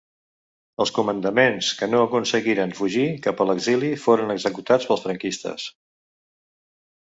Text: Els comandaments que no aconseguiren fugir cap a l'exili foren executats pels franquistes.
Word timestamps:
Els 0.83 0.91
comandaments 0.93 1.67
que 1.81 1.89
no 1.91 1.99
aconseguiren 2.05 2.73
fugir 2.79 3.05
cap 3.27 3.43
a 3.45 3.47
l'exili 3.51 3.93
foren 4.07 4.37
executats 4.37 4.89
pels 4.93 5.05
franquistes. 5.05 5.69